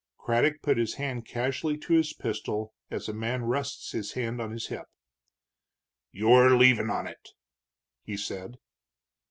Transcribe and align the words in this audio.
Craddock 0.17 0.63
put 0.63 0.79
his 0.79 0.95
hand 0.95 1.27
casually 1.27 1.77
to 1.77 1.93
his 1.93 2.11
pistol, 2.11 2.73
as 2.89 3.07
a 3.07 3.13
man 3.13 3.45
rests 3.45 3.91
his 3.91 4.13
hand 4.13 4.41
on 4.41 4.49
his 4.49 4.65
hip. 4.69 4.87
"You're 6.11 6.57
leavin' 6.57 6.89
on 6.89 7.05
it," 7.05 7.29
he 8.01 8.17
said. 8.17 8.57